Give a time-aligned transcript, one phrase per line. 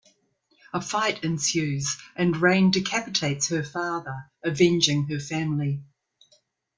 [0.73, 5.83] A fight ensues and Rayne decapitates her father, avenging her family.